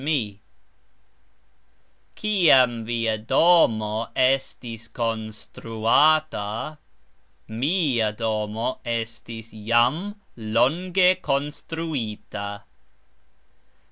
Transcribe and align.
Kiam 2.15 2.83
via 2.85 3.17
domo 3.19 4.07
estis 4.15 4.87
konstruata, 4.87 6.77
mia 7.49 8.11
domo 8.11 8.79
estis 8.83 9.51
jam 9.53 10.15
longe 10.35 11.13
konstruita. 11.21 12.63